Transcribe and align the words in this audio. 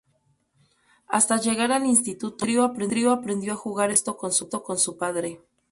Hasta 1.07 1.37
llegar 1.39 1.71
al 1.71 1.85
instituto, 1.85 2.43
el 2.75 2.87
trío 2.89 3.11
aprendió 3.11 3.13
a 3.51 3.55
jugar 3.55 3.91
al 3.91 3.97
baloncesto 4.17 4.63
con 4.65 4.79
su 4.79 4.97
padre. 4.97 5.39